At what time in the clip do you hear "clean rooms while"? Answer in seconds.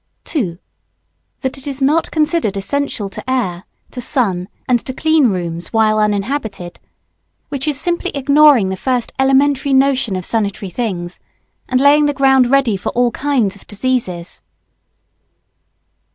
4.95-5.99